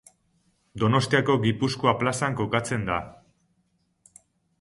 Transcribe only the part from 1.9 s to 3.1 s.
plazan kokatzen da.